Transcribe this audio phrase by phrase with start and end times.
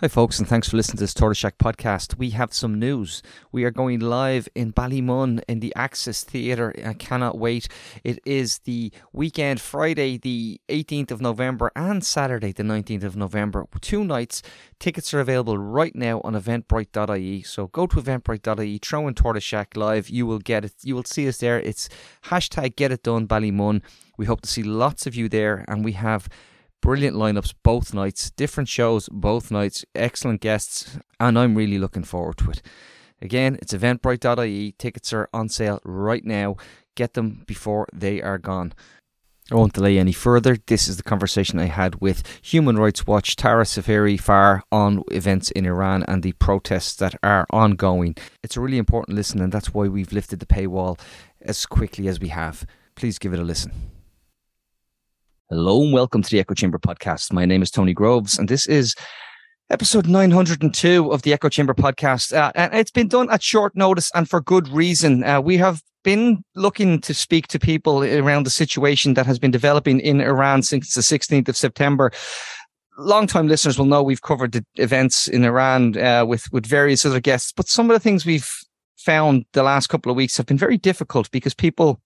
[0.00, 2.18] Hi, folks, and thanks for listening to this Tortoise Shack podcast.
[2.18, 3.22] We have some news.
[3.52, 6.74] We are going live in Ballymun in the Axis Theatre.
[6.84, 7.68] I cannot wait.
[8.02, 13.66] It is the weekend, Friday, the 18th of November, and Saturday, the 19th of November.
[13.80, 14.42] Two nights.
[14.80, 17.42] Tickets are available right now on eventbrite.ie.
[17.44, 20.10] So go to eventbrite.ie, throw in Tortoise Shack live.
[20.10, 20.72] You will get it.
[20.82, 21.60] You will see us there.
[21.60, 21.88] It's
[22.24, 23.80] hashtag get it done Ballymun.
[24.16, 26.28] We hope to see lots of you there, and we have
[26.84, 32.36] brilliant lineups both nights, different shows both nights, excellent guests, and I'm really looking forward
[32.38, 32.60] to it.
[33.22, 34.74] Again, it's eventbrite.ie.
[34.78, 36.56] Tickets are on sale right now.
[36.94, 38.74] Get them before they are gone.
[39.50, 40.58] I won't delay any further.
[40.66, 45.50] This is the conversation I had with Human Rights Watch Tara Sepehri Far on events
[45.52, 48.14] in Iran and the protests that are ongoing.
[48.42, 51.00] It's a really important listen, and that's why we've lifted the paywall
[51.40, 52.66] as quickly as we have.
[52.94, 53.72] Please give it a listen.
[55.50, 57.30] Hello and welcome to the Echo Chamber podcast.
[57.30, 58.94] My name is Tony Groves, and this is
[59.68, 62.34] episode 902 of the Echo Chamber podcast.
[62.34, 65.22] Uh, and it's been done at short notice and for good reason.
[65.22, 69.50] Uh, we have been looking to speak to people around the situation that has been
[69.50, 72.10] developing in Iran since the 16th of September.
[72.96, 77.20] Long-time listeners will know we've covered the events in Iran uh, with with various other
[77.20, 78.48] guests, but some of the things we've
[78.96, 82.00] found the last couple of weeks have been very difficult because people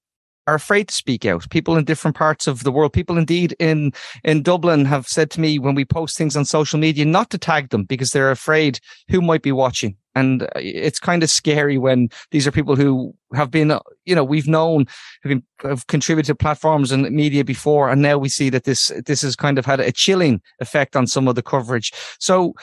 [0.48, 1.48] are afraid to speak out.
[1.50, 3.92] People in different parts of the world, people indeed in
[4.24, 7.38] in Dublin have said to me when we post things on social media not to
[7.38, 9.94] tag them because they're afraid who might be watching.
[10.14, 14.14] And uh, it's kind of scary when these are people who have been, uh, you
[14.14, 14.86] know, we've known
[15.22, 18.90] have been have contributed to platforms and media before, and now we see that this
[19.04, 21.92] this has kind of had a chilling effect on some of the coverage.
[22.18, 22.54] So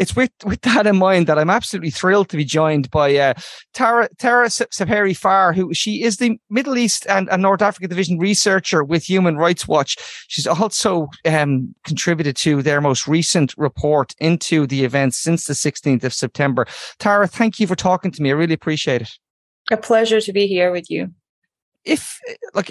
[0.00, 3.34] it's with, with that in mind that I'm absolutely thrilled to be joined by uh,
[3.74, 8.18] Tara, Tara Sepehri Far, who she is the Middle East and, and, North Africa Division
[8.18, 9.98] researcher with Human Rights Watch.
[10.28, 16.02] She's also um, contributed to their most recent report into the events since the 16th
[16.02, 16.66] of September.
[16.98, 18.30] Tara, thank you for talking to me.
[18.30, 19.10] I really appreciate it.
[19.70, 21.12] A pleasure to be here with you
[21.84, 22.20] if
[22.54, 22.70] like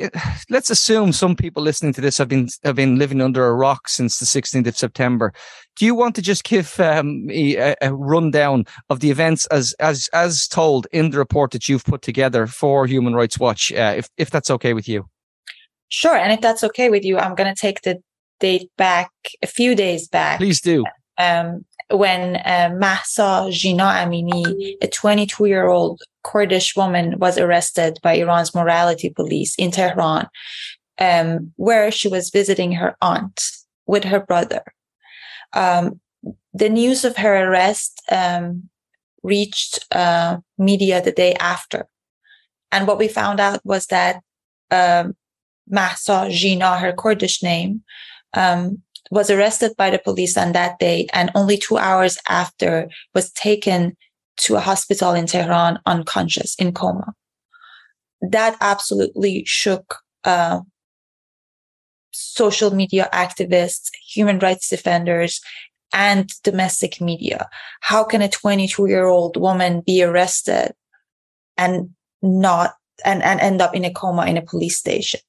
[0.50, 3.88] let's assume some people listening to this have been have been living under a rock
[3.88, 5.34] since the 16th of September.
[5.76, 10.10] Do you want to just give um, a, a, rundown of the events as as
[10.14, 14.10] as told in the report that you've put together for Human Rights Watch uh, if
[14.18, 15.08] if that's okay with you?
[15.90, 18.02] Sure and if that's okay with you I'm going to take the
[18.40, 20.38] date back a few days back.
[20.38, 20.86] Please do.
[21.18, 28.14] Um, when uh, Mahsa Jina Amini, a 22 year old Kurdish woman, was arrested by
[28.14, 30.28] Iran's morality police in Tehran,
[31.00, 33.42] um, where she was visiting her aunt
[33.88, 34.64] with her brother.
[35.54, 36.00] Um,
[36.54, 38.70] the news of her arrest um,
[39.24, 41.88] reached uh, media the day after.
[42.72, 44.22] And what we found out was that
[44.70, 45.16] um,
[45.68, 47.82] Mahsa Jina, her Kurdish name,
[48.36, 53.32] um, was arrested by the police on that day and only two hours after was
[53.32, 53.98] taken
[54.40, 57.14] to a hospital in Tehran unconscious in coma.
[58.22, 60.62] That absolutely shook uh,
[62.12, 65.42] social media activists, human rights defenders,
[65.94, 67.50] and domestic media.
[67.82, 70.74] How can a 22 year old woman be arrested
[71.58, 71.90] and
[72.22, 72.76] not
[73.06, 75.22] and, and end up in a coma in a police station?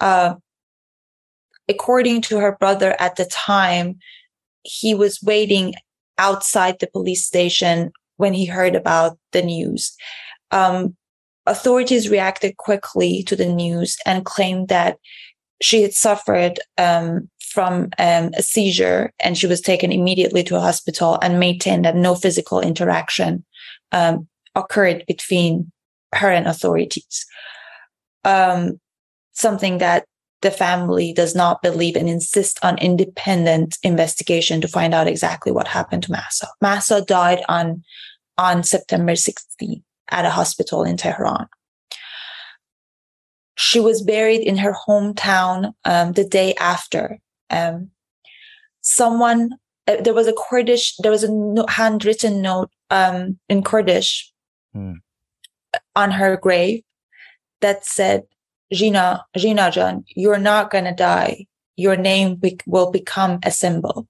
[0.00, 0.34] Uh,
[1.68, 3.98] according to her brother at the time,
[4.62, 5.74] he was waiting
[6.18, 9.94] outside the police station when he heard about the news.
[10.50, 10.96] Um,
[11.46, 14.98] authorities reacted quickly to the news and claimed that
[15.62, 20.60] she had suffered um, from um, a seizure and she was taken immediately to a
[20.60, 23.44] hospital and maintained that no physical interaction
[23.92, 25.70] um, occurred between
[26.14, 27.24] her and authorities.
[28.24, 28.80] Um,
[29.32, 30.06] something that
[30.42, 35.68] the family does not believe and insist on independent investigation to find out exactly what
[35.68, 36.48] happened to Mahsa.
[36.60, 37.82] Mahsa died on,
[38.36, 41.46] on September 16th at a hospital in Tehran.
[43.56, 47.18] She was buried in her hometown um, the day after.
[47.48, 47.90] Um,
[48.82, 49.52] someone,
[49.88, 54.30] uh, there was a Kurdish, there was a no, handwritten note um, in Kurdish
[54.74, 54.94] hmm.
[55.94, 56.82] on her grave
[57.62, 58.24] that said,
[58.72, 61.46] Jina, Jina Jan, you're not going to die.
[61.76, 64.08] Your name be- will become a symbol.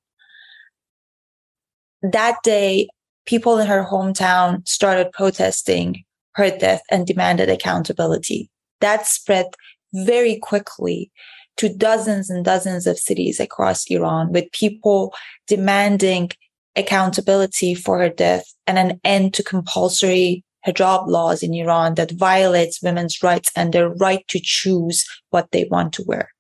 [2.03, 2.89] That day,
[3.27, 6.05] people in her hometown started protesting
[6.35, 8.51] her death and demanded accountability.
[8.81, 9.47] That spread
[9.93, 11.11] very quickly
[11.57, 15.15] to dozens and dozens of cities across Iran with people
[15.47, 16.31] demanding
[16.77, 22.83] accountability for her death and an end to compulsory hijab laws in Iran that violates
[22.83, 26.31] women's rights and their right to choose what they want to wear.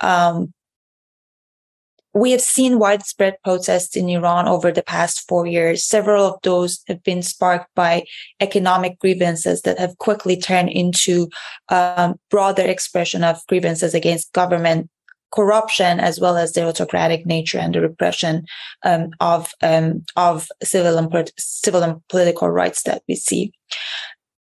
[0.00, 0.52] Um,
[2.14, 5.84] we have seen widespread protests in Iran over the past four years.
[5.84, 8.04] Several of those have been sparked by
[8.40, 11.28] economic grievances that have quickly turned into
[11.70, 14.90] um, broader expression of grievances against government
[15.32, 18.44] corruption as well as the autocratic nature and the repression
[18.84, 23.52] um, of um, of civil and civil and political rights that we see.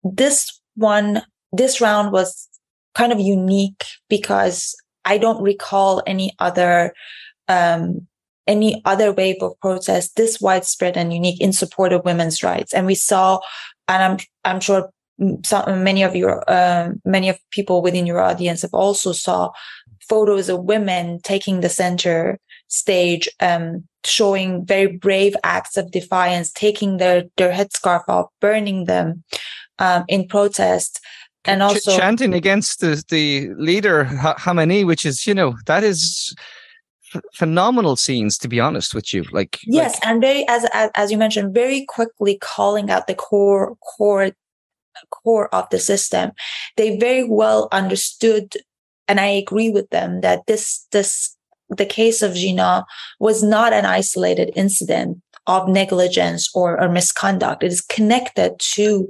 [0.03, 2.47] This one, this round was
[2.95, 4.75] kind of unique because
[5.05, 6.93] I don't recall any other
[7.47, 8.07] um,
[8.45, 12.73] any other wave of protest this widespread and unique in support of women's rights.
[12.73, 13.39] And we saw,
[13.87, 14.89] and I'm I'm sure
[15.43, 19.51] some, many of your um, many of people within your audience have also saw
[20.07, 26.97] photos of women taking the center stage, um, showing very brave acts of defiance, taking
[26.97, 29.23] their their headscarf off, burning them
[29.79, 30.99] um, in protest
[31.45, 36.33] and also chanting against the, the leader Khamenei, which is you know that is
[37.33, 41.11] phenomenal scenes to be honest with you like yes like, and very as, as as
[41.11, 44.31] you mentioned very quickly calling out the core core
[45.11, 46.31] core of the system
[46.77, 48.53] they very well understood
[49.07, 51.35] and i agree with them that this this
[51.77, 52.85] the case of Jina
[53.19, 57.63] was not an isolated incident of negligence or, or misconduct.
[57.63, 59.09] It is connected to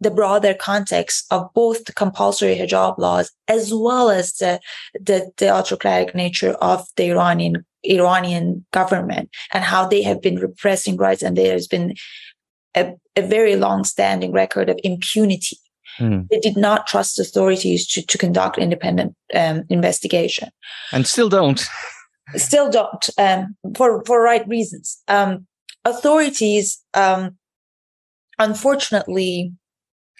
[0.00, 4.60] the broader context of both the compulsory hijab laws as well as the,
[4.94, 10.96] the, the autocratic nature of the Iranian Iranian government and how they have been repressing
[10.96, 11.94] rights and there has been
[12.74, 15.58] a, a very long standing record of impunity.
[15.98, 16.28] Mm.
[16.28, 20.50] They did not trust authorities to, to conduct independent um, investigation.
[20.92, 21.66] And still don't.
[22.36, 25.02] still don't, um, for, for right reasons.
[25.08, 25.46] Um,
[25.84, 27.36] authorities, um,
[28.38, 29.52] unfortunately,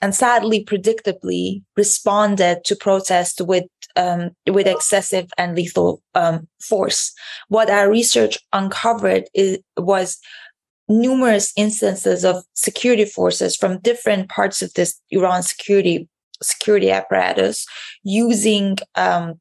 [0.02, 3.64] and sadly, predictably responded to protest with
[3.96, 7.12] um, with excessive and lethal um, force.
[7.48, 10.18] What our research uncovered is, was
[10.90, 16.08] numerous instances of security forces from different parts of this Iran security
[16.42, 17.66] security apparatus
[18.02, 19.40] using um,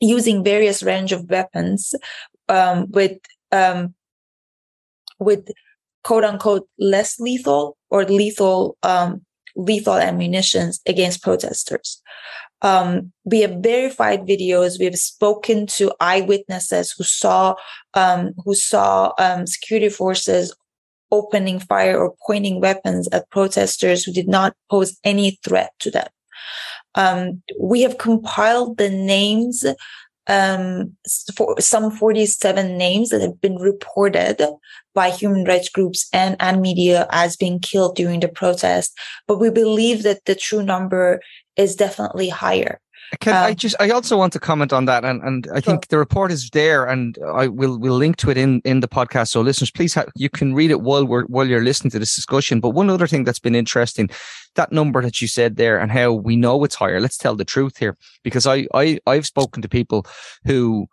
[0.00, 1.94] using various range of weapons
[2.48, 3.18] um, with
[3.52, 3.94] um,
[5.18, 5.48] with
[6.04, 9.24] quote unquote less lethal or lethal um,
[9.56, 12.02] lethal ammunitions against protesters.
[12.62, 14.78] Um, we have verified videos.
[14.78, 17.54] We have spoken to eyewitnesses who saw
[17.94, 20.54] um, who saw um, security forces
[21.10, 26.08] opening fire or pointing weapons at protesters who did not pose any threat to them.
[26.94, 29.64] Um, we have compiled the names
[30.28, 30.96] um,
[31.36, 34.42] for some 47 names that have been reported
[34.94, 38.96] by human rights groups and, and media as being killed during the protest.
[39.28, 41.20] But we believe that the true number
[41.56, 42.80] is definitely higher.
[43.20, 43.76] Can um, I just?
[43.78, 45.60] I also want to comment on that, and and I sure.
[45.60, 48.88] think the report is there, and I will will link to it in in the
[48.88, 49.28] podcast.
[49.28, 52.16] So listeners, please ha- you can read it while we're while you're listening to this
[52.16, 52.60] discussion.
[52.60, 54.10] But one other thing that's been interesting,
[54.56, 57.00] that number that you said there, and how we know it's higher.
[57.00, 60.06] Let's tell the truth here, because I I I've spoken to people
[60.44, 60.86] who.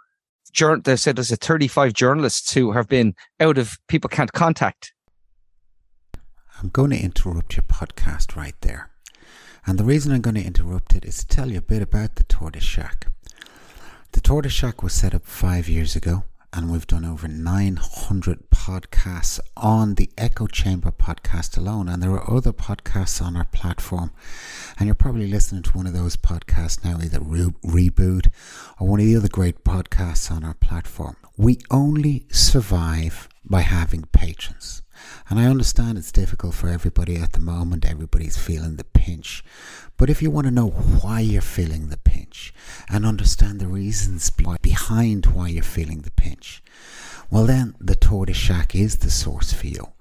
[0.84, 4.94] They said there's a 35 journalists who have been out of people can't contact.
[6.62, 8.93] I'm going to interrupt your podcast right there
[9.66, 12.16] and the reason I'm going to interrupt it is to tell you a bit about
[12.16, 13.08] the Tortoise Shack.
[14.12, 19.40] The Tortoise Shack was set up five years ago, and we've done over 900 podcasts
[19.58, 21.90] on the Echo Chamber podcast alone.
[21.90, 24.12] And there are other podcasts on our platform.
[24.78, 28.28] And you're probably listening to one of those podcasts now, either Re- Reboot
[28.80, 31.16] or one of the other great podcasts on our platform.
[31.38, 34.82] We only survive by having patrons.
[35.30, 39.44] And I understand it's difficult for everybody at the moment, everybody's feeling the pinch.
[39.98, 42.54] But if you want to know why you're feeling the pinch
[42.90, 44.30] and understand the reasons
[44.62, 46.64] behind why you're feeling the pinch,
[47.30, 49.94] well, then the Tortoise Shack is the source for you.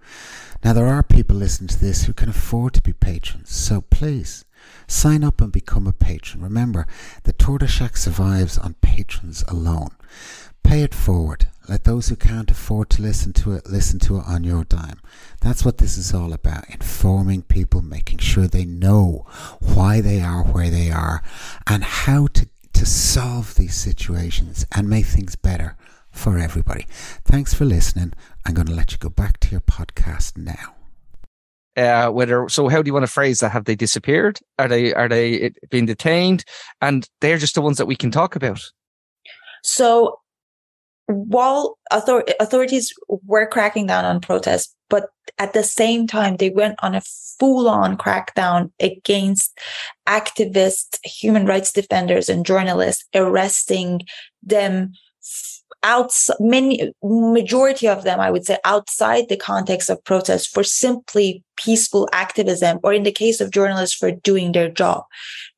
[0.65, 4.45] Now, there are people listening to this who can afford to be patrons, so please
[4.87, 6.43] sign up and become a patron.
[6.43, 6.87] Remember,
[7.25, 9.91] the Tortoise Shack survives on patrons alone.
[10.63, 11.49] Pay it forward.
[11.69, 15.01] Let those who can't afford to listen to it listen to it on your dime.
[15.41, 19.27] That's what this is all about informing people, making sure they know
[19.61, 21.23] why they are where they are,
[21.67, 25.77] and how to, to solve these situations and make things better
[26.11, 26.87] for everybody.
[27.25, 28.13] Thanks for listening.
[28.45, 30.75] I'm going to let you go back to your podcast now.
[31.75, 33.51] Uh, whether so, how do you want to phrase that?
[33.51, 34.41] Have they disappeared?
[34.59, 36.45] Are they are they being detained?
[36.83, 38.61] And they're just the ones that we can talk about.
[39.63, 40.19] So
[41.07, 46.77] while author- authorities were cracking down on protests, but at the same time, they went
[46.83, 47.03] on a
[47.39, 49.59] full on crackdown against
[50.07, 54.03] activists, human rights defenders, and journalists, arresting
[54.43, 54.93] them
[55.85, 61.43] outside many majority of them i would say outside the context of protest for simply
[61.57, 65.05] peaceful activism or in the case of journalists for doing their job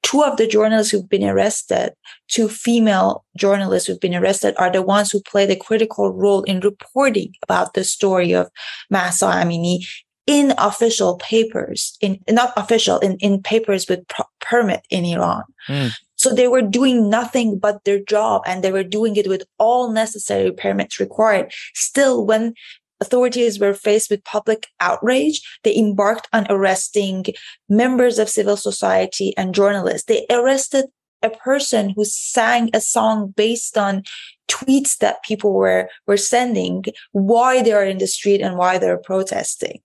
[0.03, 1.93] two of the journalists who've been arrested
[2.29, 6.61] two female journalists who've been arrested are the ones who played a critical role in
[6.61, 8.49] reporting about the story of
[8.91, 9.87] Mahsa Amini
[10.27, 15.93] in official papers in not official in, in papers with pro- permit in iran mm.
[16.25, 19.93] So they were doing nothing but their job and they were doing it with all
[19.93, 21.53] necessary permits required.
[21.75, 22.55] Still, when
[22.99, 27.27] authorities were faced with public outrage, they embarked on arresting
[27.69, 30.07] members of civil society and journalists.
[30.07, 30.87] They arrested
[31.23, 34.03] a person who sang a song based on
[34.49, 38.97] tweets that people were, were sending, why they are in the street and why they're
[38.97, 39.83] protesting.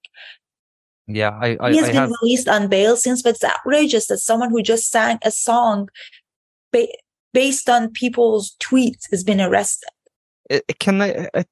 [1.05, 2.11] Yeah, I, I, he has I been have...
[2.21, 5.89] released on bail since, but it's outrageous that someone who just sang a song
[6.71, 6.87] ba-
[7.33, 9.89] based on people's tweets has been arrested.
[10.79, 11.43] Can I uh,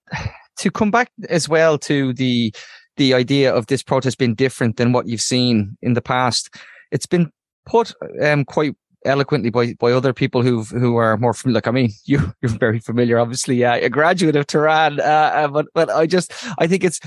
[0.58, 2.54] to come back as well to the
[2.98, 6.50] the idea of this protest being different than what you've seen in the past?
[6.92, 7.32] It's been
[7.66, 7.94] put
[8.24, 11.92] um, quite eloquently by by other people who who are more from like I mean
[12.06, 16.08] you you're very familiar obviously uh, a graduate of Tehran uh, uh, but but I
[16.08, 17.00] just I think it's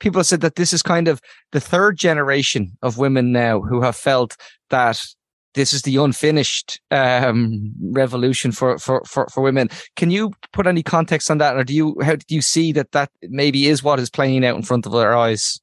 [0.00, 1.20] people said that this is kind of
[1.52, 4.36] the third generation of women now who have felt
[4.70, 5.02] that
[5.58, 9.68] this is the unfinished um, revolution for, for, for, for women.
[9.96, 12.92] Can you put any context on that, or do you how do you see that
[12.92, 15.60] that maybe is what is playing out in front of our eyes?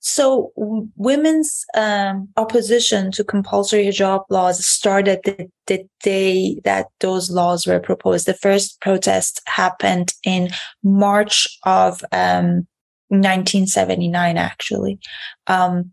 [0.00, 0.52] So,
[0.94, 7.80] women's um, opposition to compulsory hijab laws started the, the, day that those laws were
[7.80, 8.26] proposed.
[8.26, 10.50] The first protest happened in
[10.84, 12.68] March of um,
[13.08, 15.00] 1979, actually.
[15.48, 15.92] Um,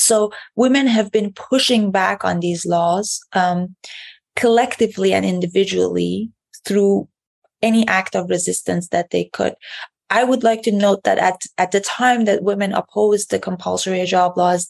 [0.00, 3.74] so women have been pushing back on these laws um,
[4.36, 6.30] collectively and individually
[6.64, 7.08] through
[7.62, 9.54] any act of resistance that they could.
[10.08, 13.98] I would like to note that at, at the time that women opposed the compulsory
[13.98, 14.66] hijab laws,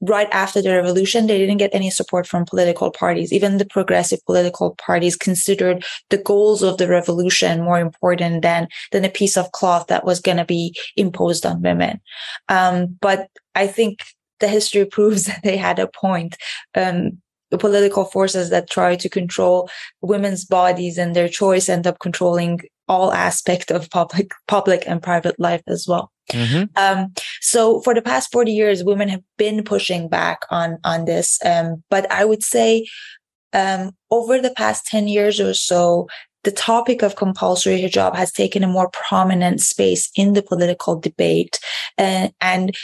[0.00, 3.32] right after the revolution, they didn't get any support from political parties.
[3.32, 9.04] Even the progressive political parties considered the goals of the revolution more important than, than
[9.04, 12.00] a piece of cloth that was going to be imposed on women.
[12.48, 14.04] Um, but I think
[14.40, 16.36] the history proves that they had a point.
[16.74, 19.70] Um, the political forces that try to control
[20.02, 25.38] women's bodies and their choice end up controlling all aspect of public public and private
[25.38, 26.64] life as well mm-hmm.
[26.76, 31.38] um, so for the past 40 years women have been pushing back on on this
[31.44, 32.86] um, but i would say
[33.52, 36.06] um, over the past 10 years or so
[36.44, 41.58] the topic of compulsory hijab has taken a more prominent space in the political debate
[41.98, 42.74] uh, and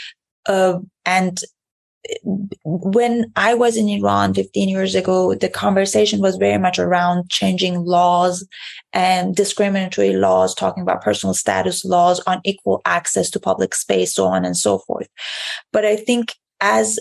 [0.47, 1.39] uh, and
[2.63, 7.83] when I was in Iran 15 years ago, the conversation was very much around changing
[7.83, 8.47] laws
[8.93, 14.25] and discriminatory laws, talking about personal status laws on equal access to public space, so
[14.25, 15.07] on and so forth.
[15.73, 16.99] But I think as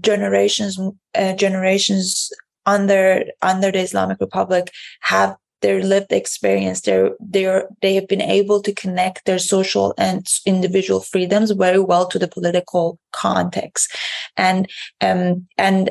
[0.00, 0.78] generations,
[1.14, 2.30] uh, generations
[2.66, 4.70] under, under the Islamic Republic
[5.00, 11.50] have their lived experience they have been able to connect their social and individual freedoms
[11.52, 13.96] very well to the political context.
[14.36, 14.68] And
[15.00, 15.90] um and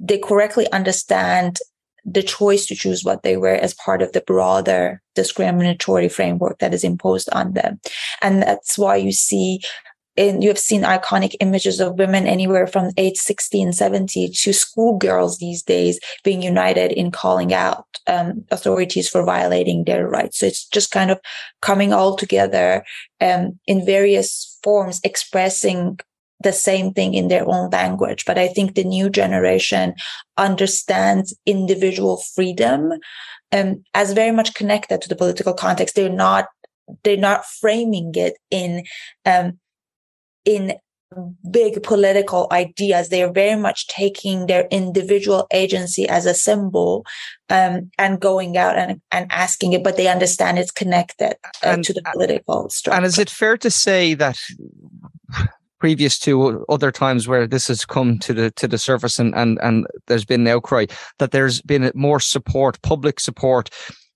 [0.00, 1.58] they correctly understand
[2.04, 6.74] the choice to choose what they wear as part of the broader discriminatory framework that
[6.74, 7.80] is imposed on them.
[8.22, 9.60] And that's why you see
[10.16, 15.38] and you have seen iconic images of women anywhere from age 16, 70 to schoolgirls
[15.38, 20.38] these days being united in calling out um, authorities for violating their rights.
[20.38, 21.18] So it's just kind of
[21.60, 22.84] coming all together
[23.20, 25.98] um, in various forms, expressing
[26.42, 28.24] the same thing in their own language.
[28.24, 29.94] But I think the new generation
[30.36, 32.92] understands individual freedom
[33.52, 35.94] um, as very much connected to the political context.
[35.94, 36.46] They're not
[37.04, 38.84] they're not framing it in
[39.24, 39.58] um,
[40.44, 40.74] in
[41.50, 43.08] big political ideas.
[43.08, 47.04] They are very much taking their individual agency as a symbol
[47.50, 51.84] um, and going out and, and asking it, but they understand it's connected uh, and,
[51.84, 52.96] to the political structure.
[52.96, 54.38] And is it fair to say that
[55.78, 59.58] previous to other times where this has come to the to the surface and and,
[59.62, 60.86] and there's been an outcry
[61.18, 63.68] that there's been more support, public support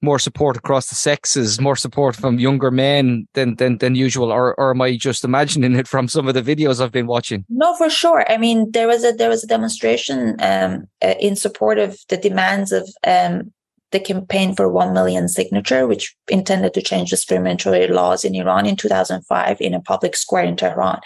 [0.06, 4.54] more support across the sexes, more support from younger men than than, than usual, or
[4.60, 7.44] or am I just imagining it from some of the videos I've been watching?
[7.48, 8.24] No, for sure.
[8.30, 12.16] I mean, there was a there was a demonstration um, uh, in support of the
[12.16, 13.52] demands of um,
[13.92, 18.66] the campaign for 1 million signature, which intended to change the discriminatory laws in Iran
[18.66, 21.00] in 2005 in a public square in Tehran.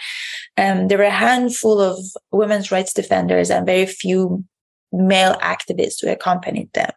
[0.57, 1.97] Um, there were a handful of
[2.31, 4.43] women's rights defenders and very few
[4.91, 6.91] male activists who accompanied them.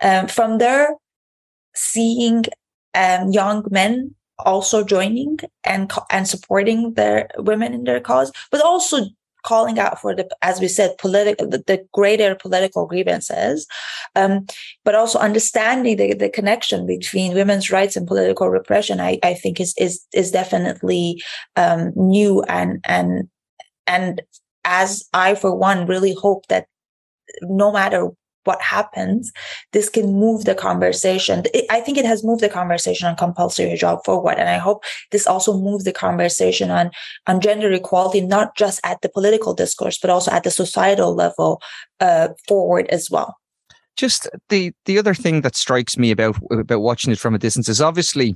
[0.00, 0.94] Um, from there,
[1.74, 2.44] seeing
[2.94, 9.06] um, young men also joining and and supporting their women in their cause, but also
[9.42, 13.66] calling out for the, as we said, political, the, the, greater political grievances,
[14.14, 14.46] um,
[14.84, 19.00] but also understanding the, the connection between women's rights and political repression.
[19.00, 21.22] I, I think is is is definitely
[21.56, 23.28] um, new and and
[23.86, 24.22] and
[24.64, 26.66] as I for one really hope that
[27.42, 28.10] no matter
[28.44, 29.32] what happens,
[29.72, 31.44] this can move the conversation.
[31.70, 34.38] I think it has moved the conversation on compulsory hijab forward.
[34.38, 36.90] And I hope this also moves the conversation on,
[37.26, 41.62] on gender equality, not just at the political discourse, but also at the societal level
[42.00, 43.36] uh, forward as well.
[43.96, 47.68] Just the, the other thing that strikes me about, about watching it from a distance
[47.68, 48.34] is obviously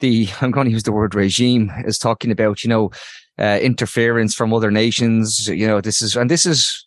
[0.00, 2.90] the, I'm going to use the word regime is talking about, you know,
[3.38, 5.48] uh, interference from other nations.
[5.48, 6.85] You know, this is, and this is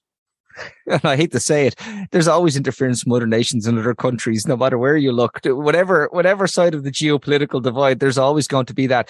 [0.87, 1.75] and I hate to say it,
[2.11, 5.39] there's always interference from other nations and other countries, no matter where you look.
[5.45, 9.09] Whatever, whatever side of the geopolitical divide, there's always going to be that.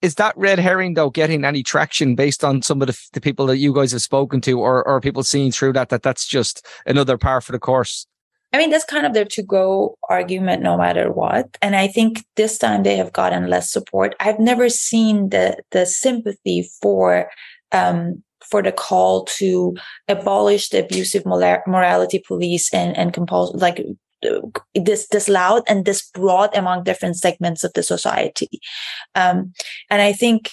[0.00, 3.46] Is that red herring though getting any traction based on some of the, the people
[3.46, 6.66] that you guys have spoken to, or, or people seeing through that that that's just
[6.86, 8.06] another par for the course?
[8.52, 11.56] I mean, that's kind of their to go argument no matter what.
[11.62, 14.14] And I think this time they have gotten less support.
[14.20, 17.30] I've never seen the the sympathy for
[17.72, 18.22] um,
[18.52, 19.74] for the call to
[20.08, 23.82] abolish the abusive morality police and, and compose like
[24.74, 28.60] this this loud and this broad among different segments of the society.
[29.14, 29.54] Um,
[29.90, 30.50] and I think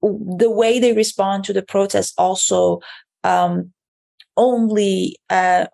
[0.00, 2.80] the way they respond to the protest also
[3.24, 3.72] um,
[4.36, 5.66] only uh,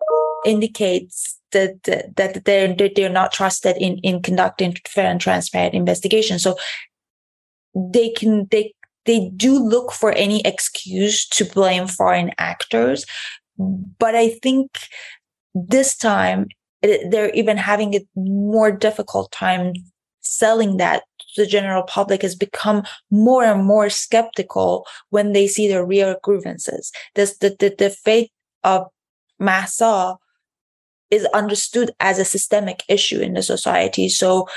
[0.43, 6.39] indicates that, that they're that they're not trusted in in conducting fair and transparent investigation.
[6.39, 6.55] So
[7.75, 8.73] they can they
[9.05, 13.05] they do look for any excuse to blame foreign actors.
[13.57, 14.71] But I think
[15.53, 16.47] this time
[16.81, 19.73] eh, they're even having a more difficult time
[20.21, 21.03] selling that
[21.35, 26.91] the general public has become more and more skeptical when they see the real grievances.
[27.15, 28.31] This, the, the, the fate
[28.63, 28.87] of
[29.39, 30.17] Mahsa
[31.09, 34.09] is understood as a systemic issue in the society.
[34.09, 34.47] So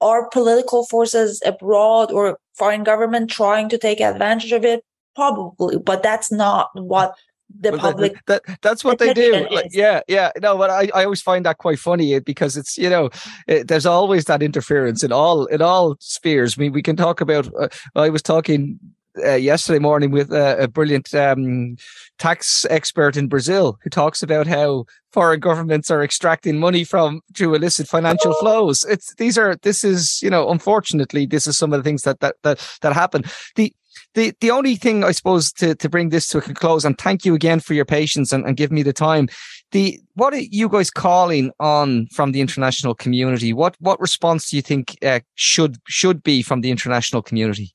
[0.00, 4.84] are political forces abroad or foreign government trying to take advantage of it?
[5.14, 7.14] Probably, but that's not what
[7.60, 10.90] the well, public that, that, that's what they do like, yeah yeah no but I,
[10.94, 13.08] I always find that quite funny because it's you know
[13.46, 17.20] it, there's always that interference in all in all spheres i mean we can talk
[17.20, 18.80] about uh, i was talking
[19.24, 21.76] uh, yesterday morning with uh, a brilliant um,
[22.18, 27.54] tax expert in Brazil who talks about how foreign governments are extracting money from through
[27.54, 28.84] illicit financial flows.
[28.84, 32.20] It's these are this is you know unfortunately this is some of the things that
[32.20, 33.24] that that that happen.
[33.54, 33.72] The
[34.14, 37.24] the the only thing I suppose to to bring this to a close and thank
[37.24, 39.28] you again for your patience and, and give me the time.
[39.72, 43.52] The what are you guys calling on from the international community?
[43.52, 47.74] What what response do you think uh, should should be from the international community?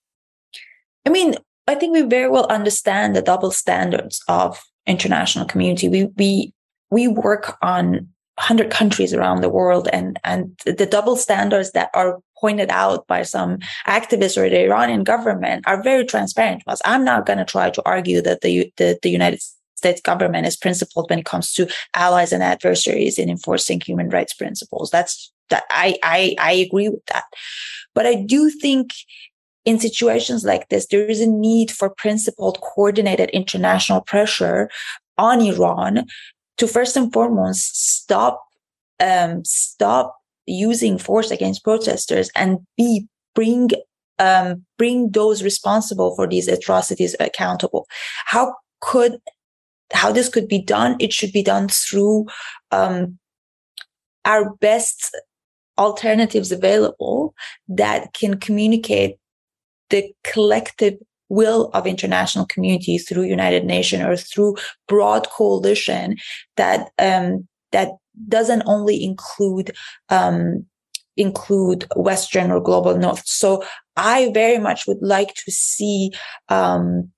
[1.05, 1.35] I mean,
[1.67, 5.89] I think we very well understand the double standards of international community.
[5.89, 6.53] We we
[6.89, 12.19] we work on 100 countries around the world and and the double standards that are
[12.41, 16.81] pointed out by some activists or the Iranian government are very transparent to us.
[16.83, 19.41] I'm not going to try to argue that the, the, the United
[19.75, 24.33] States government is principled when it comes to allies and adversaries in enforcing human rights
[24.33, 24.89] principles.
[24.89, 27.25] That's that I I I agree with that.
[27.93, 28.93] But I do think
[29.65, 34.69] in situations like this, there is a need for principled, coordinated international pressure
[35.17, 36.05] on Iran
[36.57, 38.43] to first and foremost stop
[38.99, 43.69] um, stop using force against protesters and b bring
[44.19, 47.87] um, bring those responsible for these atrocities accountable.
[48.25, 49.19] How could
[49.93, 50.95] how this could be done?
[50.99, 52.27] It should be done through
[52.71, 53.17] um,
[54.25, 55.15] our best
[55.77, 57.33] alternatives available
[57.67, 59.17] that can communicate
[59.91, 60.95] the collective
[61.29, 66.17] will of international communities through United Nations or through broad coalition
[66.57, 67.91] that um, that
[68.27, 69.73] doesn't only include
[70.09, 70.65] um,
[71.15, 73.23] include Western or global North.
[73.25, 73.63] So
[73.95, 76.11] I very much would like to see
[76.49, 77.11] um,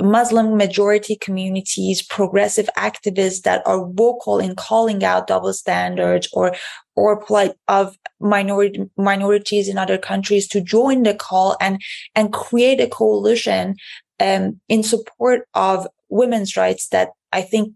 [0.00, 6.54] Muslim majority communities, progressive activists that are vocal in calling out double standards or
[6.96, 11.80] or plight of minority minorities in other countries to join the call and
[12.14, 13.76] and create a coalition
[14.20, 17.74] um, in support of women's rights that I think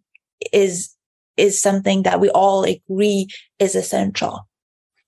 [0.53, 0.95] is
[1.37, 3.29] is something that we all agree
[3.59, 4.48] is essential.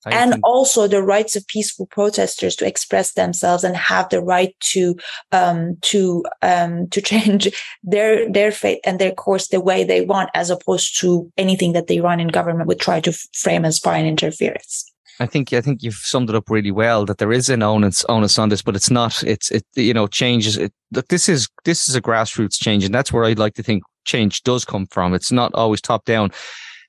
[0.06, 4.54] I and also the rights of peaceful protesters to express themselves and have the right
[4.60, 4.96] to
[5.32, 7.48] um, to um, to change
[7.82, 11.86] their their fate and their course the way they want, as opposed to anything that
[11.86, 14.90] the Iranian government would try to frame as foreign interference.
[15.20, 17.04] I think I think you've summed it up really well.
[17.04, 19.22] That there is an onus onus on this, but it's not.
[19.22, 20.56] It's it you know changes.
[20.56, 23.62] It, look, this is this is a grassroots change, and that's where I'd like to
[23.62, 25.12] think change does come from.
[25.12, 26.30] It's not always top down.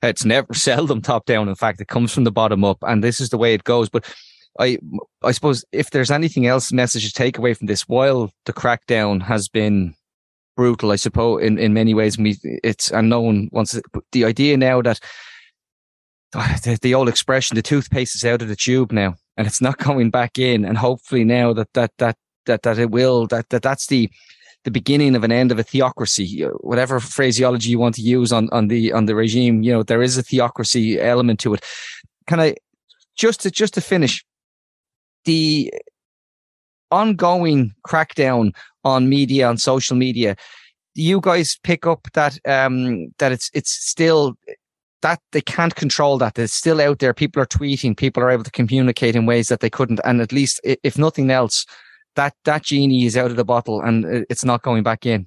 [0.02, 1.48] It's never seldom top down.
[1.48, 3.88] In fact, it comes from the bottom up, and this is the way it goes.
[3.88, 4.12] But
[4.58, 4.78] I
[5.22, 9.22] I suppose if there's anything else message to take away from this, while the crackdown
[9.22, 9.94] has been
[10.56, 14.24] brutal, I suppose in in many ways, we it's and no one wants it, the
[14.24, 15.00] idea now that
[16.34, 19.60] ah, the, the old expression, the toothpaste is out of the tube now and it's
[19.60, 20.64] not going back in.
[20.64, 24.10] And hopefully now that, that, that, that, that it will, that, that that's the,
[24.64, 28.48] the beginning of an end of a theocracy, whatever phraseology you want to use on,
[28.52, 31.64] on the, on the regime, you know, there is a theocracy element to it.
[32.26, 32.54] Can I
[33.16, 34.24] just to, just to finish
[35.24, 35.72] the
[36.90, 38.52] ongoing crackdown
[38.84, 40.36] on media, on social media,
[40.94, 44.36] you guys pick up that um that it's it's still
[45.00, 46.38] that they can't control that.
[46.38, 47.12] It's still out there.
[47.12, 47.96] People are tweeting.
[47.96, 50.00] People are able to communicate in ways that they couldn't.
[50.04, 51.66] And at least, if nothing else,
[52.16, 55.26] that that genie is out of the bottle and it's not going back in.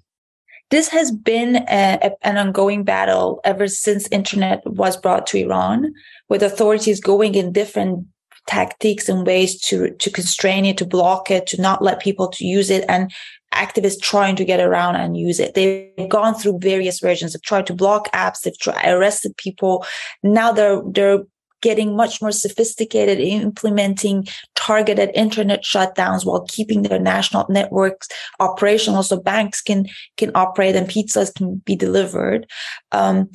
[0.72, 5.94] This has been a, an ongoing battle ever since internet was brought to Iran,
[6.28, 8.08] with authorities going in different
[8.48, 12.46] tactics and ways to to constrain it, to block it, to not let people to
[12.46, 13.12] use it, and
[13.54, 15.54] activists trying to get around and use it.
[15.54, 17.34] They've gone through various versions.
[17.34, 18.42] They've tried to block apps.
[18.42, 19.86] They've tried, arrested people.
[20.24, 21.24] Now they're they're
[21.66, 28.08] getting much more sophisticated in implementing targeted internet shutdowns while keeping their national networks
[28.40, 32.46] operational so banks can can operate and pizzas can be delivered
[32.92, 33.28] um,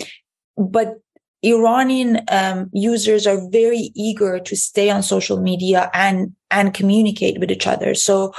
[0.57, 1.01] but
[1.43, 7.51] Iranian um, users are very eager to stay on social media and and communicate with
[7.51, 7.95] each other.
[7.95, 8.33] So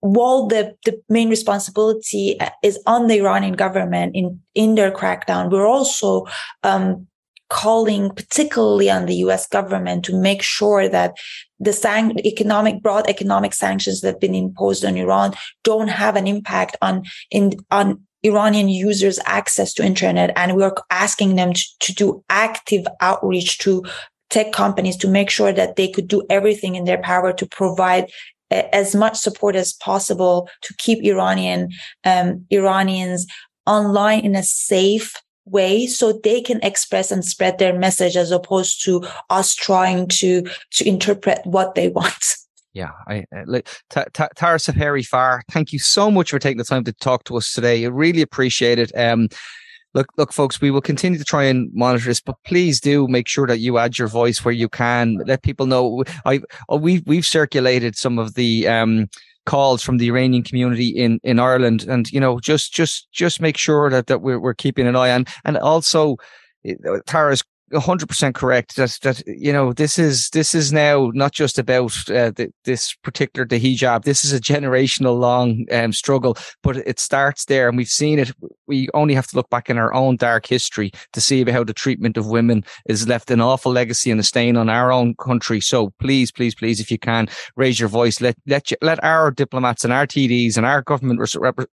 [0.00, 5.50] while the, the main responsibility uh, is on the Iranian government in, in their crackdown,
[5.50, 6.26] we're also
[6.62, 7.08] um,
[7.48, 11.14] calling particularly on the US government to make sure that
[11.60, 16.26] the sang- economic broad economic sanctions that have been imposed on Iran don't have an
[16.26, 20.32] impact on in on Iranian users access to internet.
[20.36, 23.84] And we're asking them to, to do active outreach to
[24.30, 28.10] tech companies to make sure that they could do everything in their power to provide
[28.50, 31.70] as much support as possible to keep Iranian
[32.04, 33.26] um, Iranians
[33.66, 35.14] online in a safe
[35.46, 40.42] way so they can express and spread their message as opposed to us trying to
[40.70, 42.36] to interpret what they want
[42.72, 46.84] yeah i uh, like tara Sepehri Far thank you so much for taking the time
[46.84, 49.28] to talk to us today i really appreciate it um
[49.96, 53.26] look, look, folks, we will continue to try and monitor this, but please do make
[53.26, 55.16] sure that you add your voice where you can.
[55.26, 56.04] Let people know.
[56.26, 59.08] I, oh, we've we've circulated some of the um,
[59.46, 63.56] calls from the Iranian community in in Ireland, and you know, just just just make
[63.56, 66.16] sure that that we're we're keeping an eye on, and also.
[66.68, 68.76] Uh, Tara's hundred percent correct.
[68.76, 72.94] That that you know this is this is now not just about uh, the, this
[73.02, 74.04] particular the hijab.
[74.04, 78.32] This is a generational long um, struggle, but it starts there, and we've seen it.
[78.66, 81.74] We only have to look back in our own dark history to see how the
[81.74, 85.60] treatment of women is left an awful legacy and a stain on our own country.
[85.60, 88.20] So please, please, please, if you can, raise your voice.
[88.20, 91.20] Let let you, let our diplomats and our TDs and our government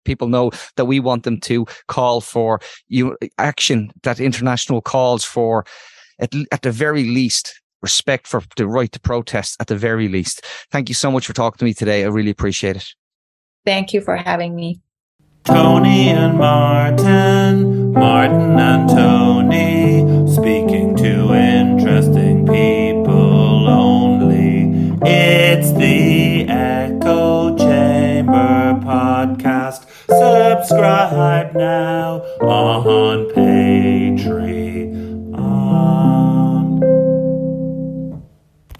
[0.05, 5.65] people know that we want them to call for you action that international calls for
[6.19, 10.45] at, at the very least, respect for the right to protest at the very least.
[10.71, 12.03] Thank you so much for talking to me today.
[12.03, 12.85] I really appreciate it.
[13.65, 14.81] Thank you for having me.
[15.43, 24.91] Tony and Martin, Martin and Tony, speaking to interesting people only.
[25.03, 29.85] It's the Echo Chamber podcast.
[30.09, 34.66] Subscribe now on page.